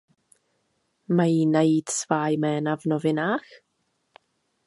Mají 1.07 1.45
najít 1.45 1.89
svá 1.89 2.27
jména 2.27 2.77
v 2.77 2.85
novinách? 2.85 3.43